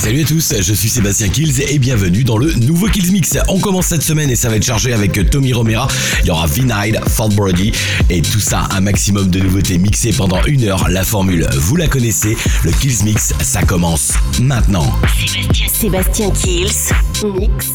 Salut 0.00 0.22
à 0.22 0.24
tous, 0.24 0.54
je 0.58 0.72
suis 0.72 0.88
Sébastien 0.88 1.28
Kills 1.28 1.60
et 1.68 1.78
bienvenue 1.78 2.24
dans 2.24 2.38
le 2.38 2.54
nouveau 2.54 2.86
Kills 2.86 3.12
Mix. 3.12 3.36
On 3.48 3.58
commence 3.58 3.88
cette 3.88 4.02
semaine 4.02 4.30
et 4.30 4.34
ça 4.34 4.48
va 4.48 4.56
être 4.56 4.64
chargé 4.64 4.94
avec 4.94 5.28
Tommy 5.28 5.52
Romera. 5.52 5.88
Il 6.22 6.28
y 6.28 6.30
aura 6.30 6.46
Vinide, 6.46 6.98
Fort 7.06 7.28
Brody 7.28 7.70
et 8.08 8.22
tout 8.22 8.40
ça, 8.40 8.66
un 8.70 8.80
maximum 8.80 9.28
de 9.28 9.40
nouveautés 9.40 9.76
mixées 9.76 10.14
pendant 10.14 10.42
une 10.46 10.64
heure. 10.64 10.88
La 10.88 11.04
formule, 11.04 11.46
vous 11.52 11.76
la 11.76 11.86
connaissez, 11.86 12.34
le 12.64 12.70
Kills 12.70 13.04
Mix, 13.04 13.34
ça 13.42 13.62
commence 13.62 14.14
maintenant. 14.40 14.90
Sébastien, 15.26 15.66
Sébastien 15.70 16.30
Kills. 16.30 16.94
Mix. 17.38 17.66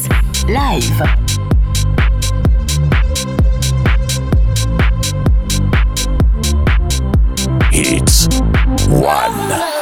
Live. 0.48 1.02
It's 7.72 8.26
one. 8.90 9.75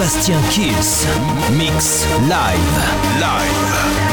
Sébastien 0.00 0.40
Kills. 0.48 1.06
Mix 1.58 2.06
live. 2.26 3.20
Live. 3.20 4.09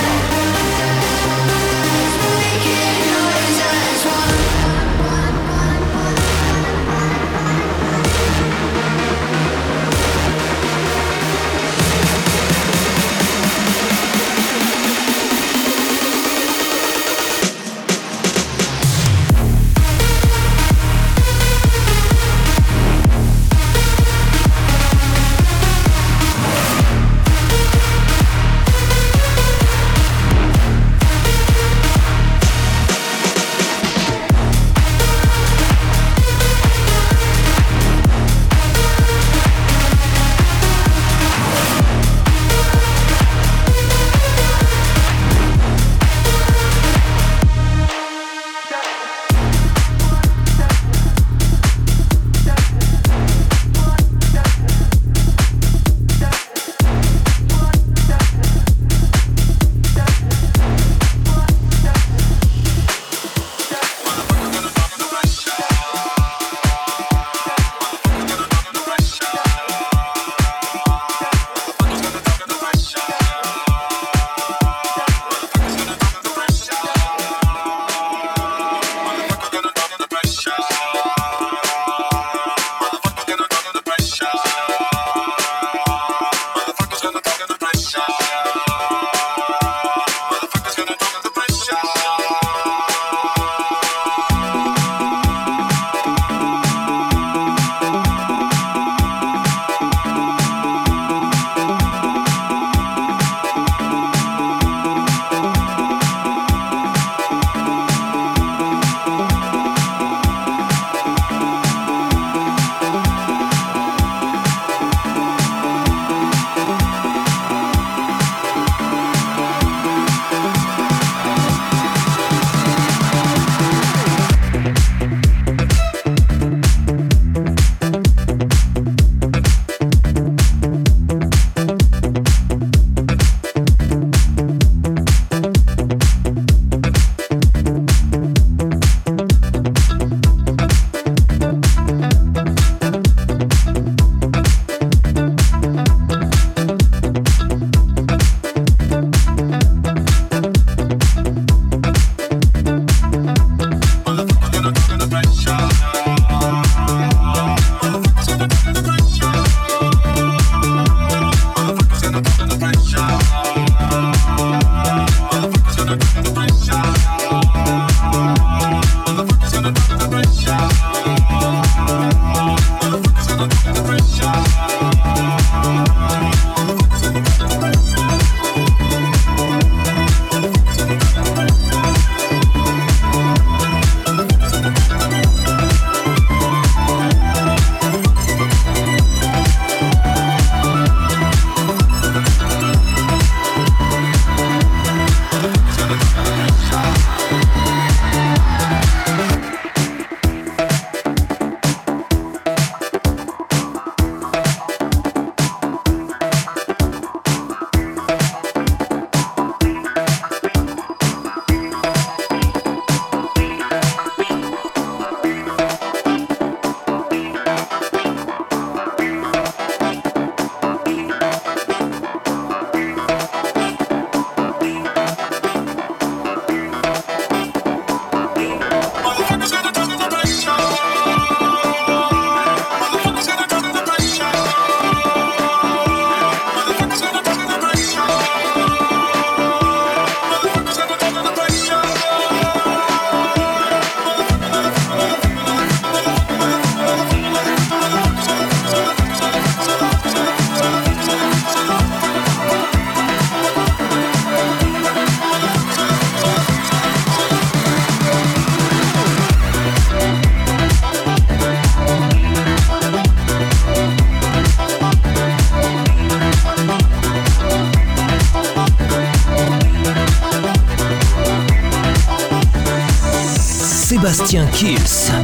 Sébastien 274.08 274.48
Kills. 274.54 275.17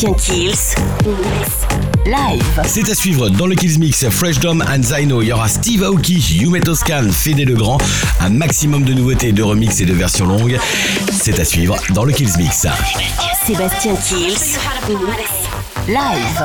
Sébastien 0.00 0.14
Kills. 0.34 0.74
Live. 2.06 2.62
C'est 2.64 2.88
à 2.88 2.94
suivre 2.94 3.28
dans 3.28 3.46
le 3.46 3.54
Kills 3.54 3.78
Mix 3.78 4.08
Fresh 4.08 4.40
Dom 4.40 4.64
and 4.66 4.82
Zaino. 4.82 5.20
Il 5.20 5.28
y 5.28 5.32
aura 5.32 5.46
Steve 5.46 5.82
Aoki, 5.82 6.14
Yume 6.40 6.58
Toscan, 6.60 7.08
Fede 7.12 7.46
Legrand. 7.46 7.76
Un 8.20 8.30
maximum 8.30 8.82
de 8.84 8.94
nouveautés, 8.94 9.32
de 9.32 9.42
remix 9.42 9.78
et 9.80 9.84
de 9.84 9.92
versions 9.92 10.24
longues. 10.24 10.58
C'est 11.12 11.38
à 11.38 11.44
suivre 11.44 11.76
dans 11.90 12.04
le 12.04 12.12
Kills 12.12 12.32
Mix. 12.38 12.66
Sébastien 13.44 13.94
Kills, 13.96 14.56
live. 15.86 16.44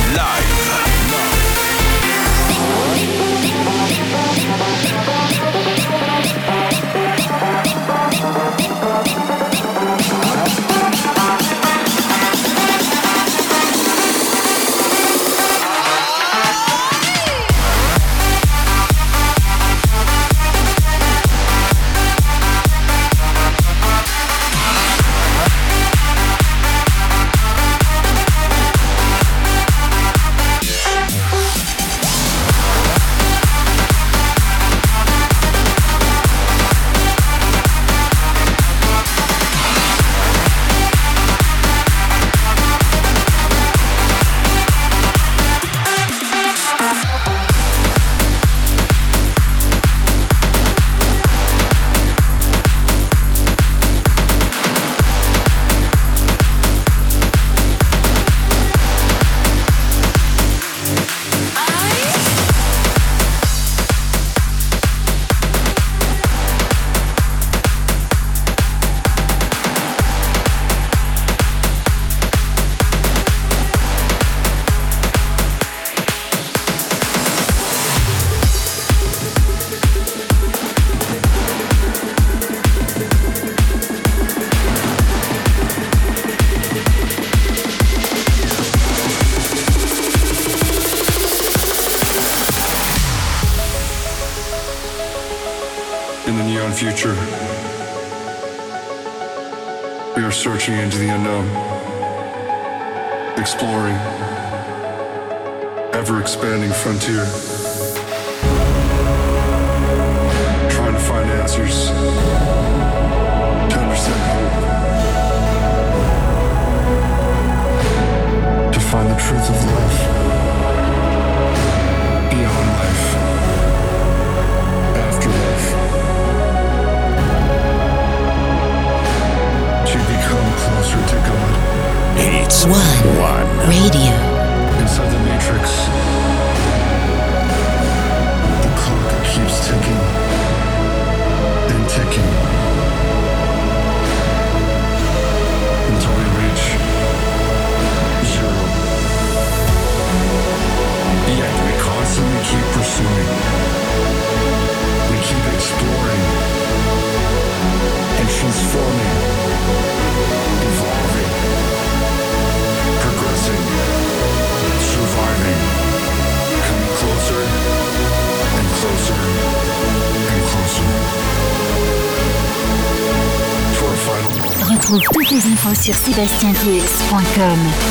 Sur 175.81 175.95
sébastientills.com. 175.95 177.90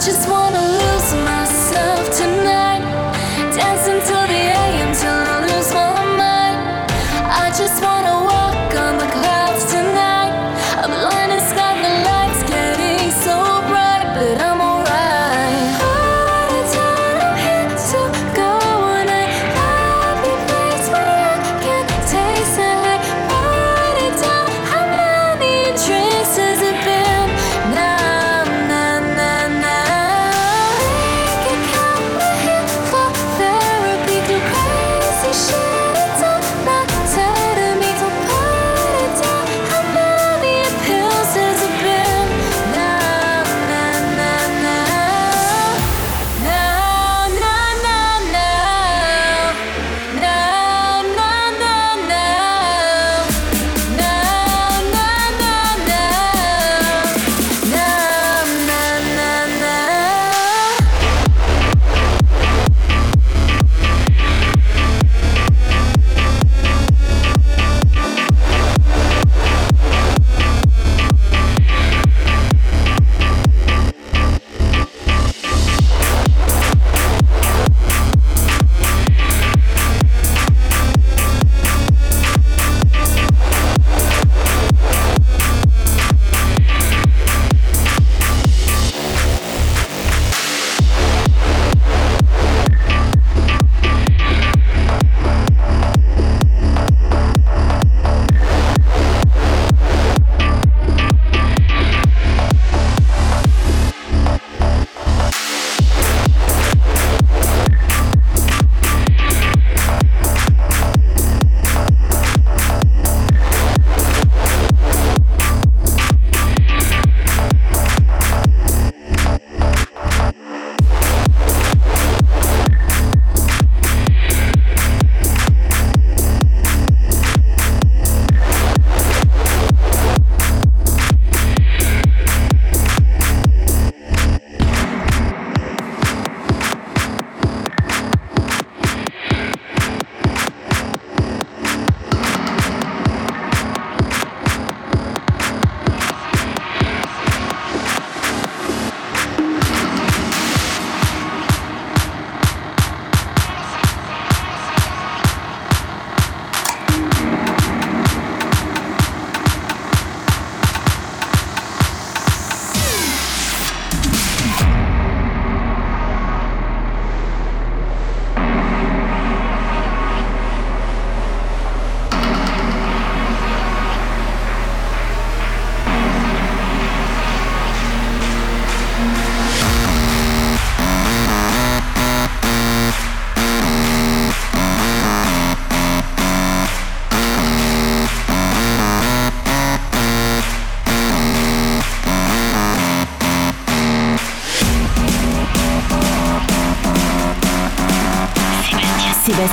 just 0.00 0.30
want 0.30 0.39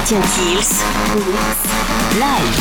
Sébastien 0.08 0.22
Kills. 0.22 0.84
Live. 2.18 2.58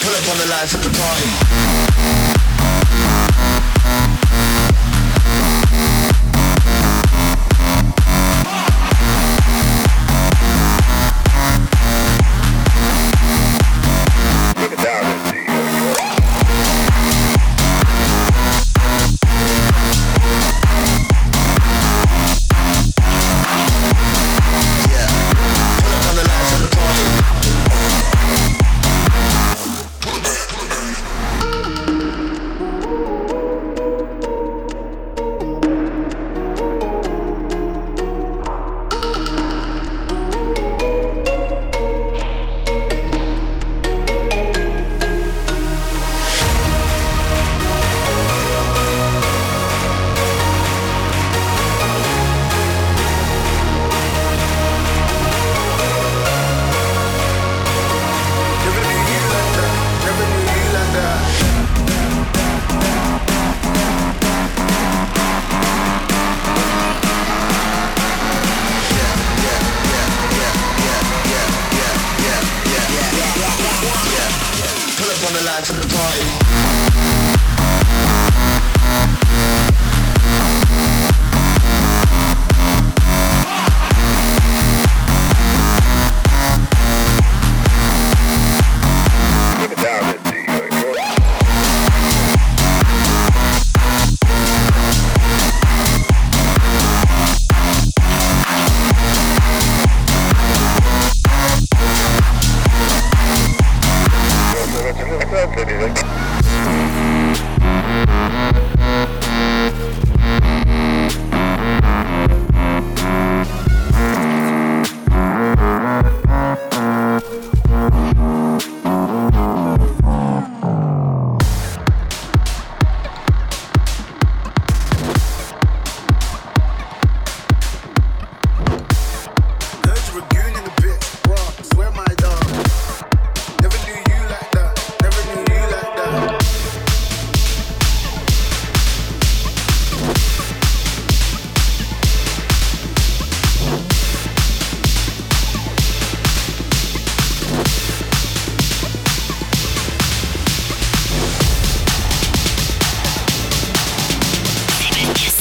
Pull 0.00 0.14
up 0.14 0.28
on 0.28 0.38
the 0.38 0.46
lights 0.50 0.74
at 0.74 0.82
the 0.82 0.90
party. 0.90 1.69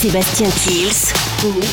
Sébastien 0.09 0.47
Kills. 0.63 1.13
Mix 1.55 1.69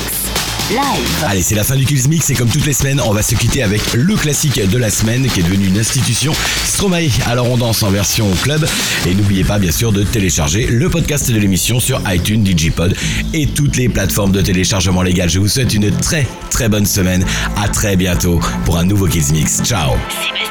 live. 0.68 1.24
Allez, 1.26 1.40
c'est 1.40 1.54
la 1.54 1.64
fin 1.64 1.74
du 1.74 1.86
Kills 1.86 2.06
Mix 2.06 2.28
et 2.28 2.34
comme 2.34 2.50
toutes 2.50 2.66
les 2.66 2.74
semaines, 2.74 3.00
on 3.00 3.14
va 3.14 3.22
se 3.22 3.34
quitter 3.34 3.62
avec 3.62 3.94
le 3.94 4.14
classique 4.14 4.60
de 4.60 4.76
la 4.76 4.90
semaine 4.90 5.26
qui 5.26 5.40
est 5.40 5.42
devenu 5.42 5.68
une 5.68 5.78
institution, 5.78 6.34
Stromae. 6.66 7.08
Alors 7.24 7.50
on 7.50 7.56
danse 7.56 7.82
en 7.82 7.88
version 7.90 8.30
club 8.42 8.68
et 9.06 9.14
n'oubliez 9.14 9.42
pas 9.42 9.58
bien 9.58 9.72
sûr 9.72 9.90
de 9.90 10.02
télécharger 10.02 10.66
le 10.66 10.90
podcast 10.90 11.30
de 11.30 11.38
l'émission 11.38 11.80
sur 11.80 12.02
iTunes, 12.12 12.42
Digipod 12.42 12.94
et 13.32 13.46
toutes 13.46 13.78
les 13.78 13.88
plateformes 13.88 14.32
de 14.32 14.42
téléchargement 14.42 15.00
légal. 15.00 15.30
Je 15.30 15.38
vous 15.38 15.48
souhaite 15.48 15.72
une 15.72 15.90
très 15.90 16.26
très 16.50 16.68
bonne 16.68 16.84
semaine. 16.84 17.24
À 17.56 17.68
très 17.68 17.96
bientôt 17.96 18.38
pour 18.66 18.76
un 18.76 18.84
nouveau 18.84 19.06
Kills 19.06 19.32
Mix. 19.32 19.62
Ciao. 19.62 19.92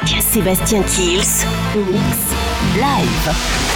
Sébastien, 0.02 0.20
Sébastien 0.32 0.82
Kills. 0.82 1.46
Mix 1.76 2.16
live. 2.74 3.75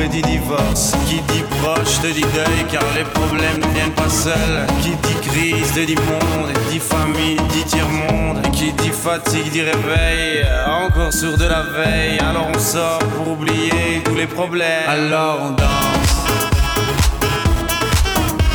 Et 0.00 0.08
dit 0.08 0.22
divorce. 0.22 0.92
Qui 1.08 1.20
dit 1.32 1.44
proche 1.60 2.00
te 2.00 2.08
dit 2.08 2.20
deuil 2.20 2.64
car 2.70 2.84
les 2.94 3.04
problèmes 3.04 3.60
ne 3.60 3.74
viennent 3.74 3.92
pas 3.92 4.08
seuls. 4.08 4.66
Qui 4.82 4.90
dit 4.90 5.28
crise 5.28 5.72
te 5.74 5.80
dit 5.80 5.96
monde. 5.96 6.50
Dit 6.70 6.80
famille 6.80 7.36
dit 7.52 7.64
tiers-monde. 7.64 8.42
Qui 8.52 8.72
dit 8.72 8.90
fatigue 8.90 9.50
dit 9.50 9.62
réveil. 9.62 10.46
Encore 10.66 11.12
sourd 11.12 11.36
de 11.36 11.46
la 11.46 11.62
veille. 11.62 12.18
Alors 12.20 12.48
on 12.54 12.58
sort 12.58 12.98
pour 13.16 13.32
oublier 13.32 14.02
tous 14.04 14.14
les 14.14 14.26
problèmes. 14.26 14.88
Alors 14.88 15.38
on 15.42 15.50
danse. 15.50 16.16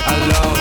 Alors 0.08 0.61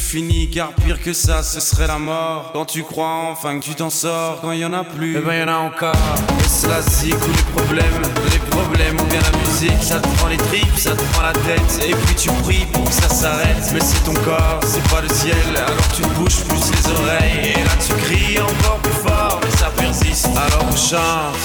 fini 0.00 0.48
car 0.50 0.72
pire 0.72 1.00
que 1.00 1.12
ça 1.12 1.42
ce 1.42 1.60
serait 1.60 1.86
la 1.86 1.98
mort. 1.98 2.50
Quand 2.52 2.64
tu 2.64 2.82
crois 2.82 3.28
enfin 3.30 3.58
que 3.60 3.64
tu 3.64 3.74
t'en 3.74 3.90
sors 3.90 4.40
Quand 4.40 4.52
il 4.52 4.60
y 4.60 4.64
en 4.64 4.72
a 4.72 4.82
plus, 4.82 5.16
eh 5.16 5.20
ben 5.20 5.34
y 5.34 5.42
en 5.42 5.48
a 5.48 5.58
encore. 5.58 5.94
Et 6.40 6.48
cela 6.48 6.80
zik 6.80 7.14
ou 7.14 7.30
les 7.30 7.62
problèmes 7.62 8.02
Les 8.32 8.38
problèmes 8.50 8.98
ou 8.98 9.04
bien 9.04 9.20
la 9.20 9.38
musique 9.38 9.82
Ça 9.82 10.00
te 10.00 10.08
prend 10.16 10.28
les 10.28 10.38
tripes, 10.38 10.76
ça 10.76 10.92
te 10.92 11.02
prend 11.12 11.22
la 11.22 11.32
tête. 11.32 11.86
Et 11.86 11.94
puis 11.94 12.14
tu 12.14 12.30
pries 12.42 12.66
pour 12.72 12.84
que 12.84 12.92
ça 12.92 13.08
s'arrête 13.08 13.70
Mais 13.72 13.80
c'est 13.80 14.02
ton 14.04 14.14
corps, 14.24 14.60
c'est 14.64 14.82
pas 14.88 15.02
le 15.02 15.08
ciel. 15.08 15.36
Alors 15.54 15.88
tu 15.94 16.02
bouges 16.18 16.42
plus 16.44 16.70
les 16.72 16.92
oreilles 16.92 17.52
Et 17.54 17.62
là 17.62 17.70
tu 17.86 17.92
cries 18.04 18.40
encore 18.40 18.78
plus 18.78 19.08
fort 19.08 19.40
Mais 19.44 19.56
ça 19.56 19.70
persiste. 19.76 20.26
Alors 20.26 20.66
on 20.70 20.76
chante. 20.76 21.36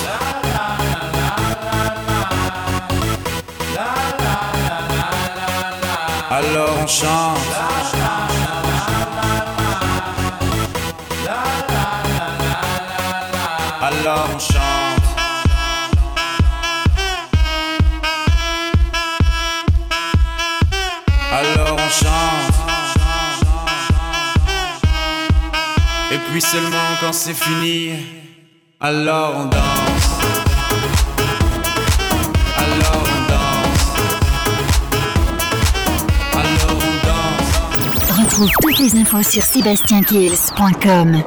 Alors 6.31 6.75
on 6.81 6.87
chante. 6.87 7.84
Alors 14.05 14.29
on 14.35 14.37
chante. 14.37 14.53
Alors 21.31 21.73
on 21.73 21.89
chante. 21.89 22.53
Et 26.11 26.19
puis 26.29 26.39
seulement 26.39 26.69
quand 27.01 27.13
c'est 27.13 27.33
fini, 27.33 27.93
alors 28.79 29.33
on 29.37 29.45
danse. 29.45 30.19
Alors 32.57 33.03
on 33.15 33.21
danse. 33.33 33.87
Alors 36.35 36.77
on 36.77 36.93
danse. 37.07 38.19
Retrouve 38.19 38.51
toutes 38.61 38.77
les 38.77 38.95
infos 38.99 39.23
sur 39.23 39.41
sébastiankills.com. 39.41 41.23